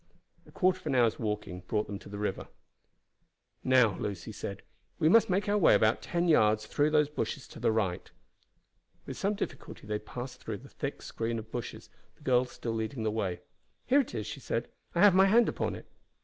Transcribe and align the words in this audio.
A 0.47 0.51
quarter 0.51 0.79
of 0.79 0.87
an 0.87 0.95
hour's 0.95 1.19
walking 1.19 1.59
brought 1.67 1.85
them 1.85 1.99
to 1.99 2.09
the 2.09 2.17
river. 2.17 2.47
"Now," 3.63 3.95
Lucy 3.99 4.31
said, 4.31 4.63
"we 4.97 5.07
must 5.07 5.29
make 5.29 5.47
our 5.47 5.59
way 5.59 5.75
about 5.75 6.01
ten 6.01 6.27
yards 6.27 6.65
through 6.65 6.89
these 6.89 7.07
bushes 7.07 7.47
to 7.49 7.59
the 7.59 7.71
right." 7.71 8.09
With 9.05 9.15
some 9.15 9.35
difficulty 9.35 9.85
they 9.85 9.99
passed 9.99 10.41
through 10.41 10.57
the 10.57 10.69
thick 10.69 11.03
screen 11.03 11.37
of 11.37 11.51
bushes, 11.51 11.91
the 12.15 12.23
girl 12.23 12.45
still 12.45 12.73
leading 12.73 13.03
the 13.03 13.11
way. 13.11 13.41
"Here 13.85 13.99
it 14.01 14.15
is," 14.15 14.25
she 14.25 14.39
said; 14.39 14.69
"I 14.95 15.01
have 15.01 15.13
my 15.13 15.27
hand 15.27 15.47
upon 15.47 15.75
it." 15.75 15.85